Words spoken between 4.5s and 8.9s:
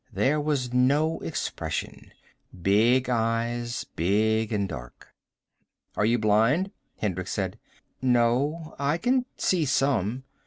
and dark. "Are you blind?" Hendricks said. "No.